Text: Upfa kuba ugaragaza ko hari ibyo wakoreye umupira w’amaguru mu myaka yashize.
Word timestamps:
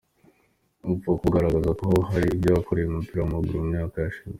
Upfa 0.91 1.09
kuba 1.17 1.25
ugaragaza 1.29 1.71
ko 1.79 1.87
hari 2.09 2.25
ibyo 2.35 2.49
wakoreye 2.55 2.87
umupira 2.87 3.19
w’amaguru 3.19 3.57
mu 3.61 3.67
myaka 3.71 3.95
yashize. 3.99 4.29